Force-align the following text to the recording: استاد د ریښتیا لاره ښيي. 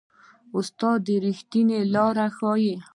استاد 0.57 0.99
د 1.07 1.09
ریښتیا 1.25 1.79
لاره 1.93 2.27
ښيي. 2.37 2.75